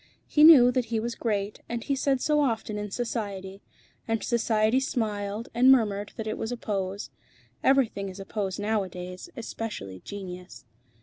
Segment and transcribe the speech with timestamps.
[0.25, 3.61] He knew that he was great, and he said so often in Society.
[4.07, 7.11] And Society smiled and murmured that it was a pose.
[7.63, 10.65] Everything is a pose nowadays, especially genius.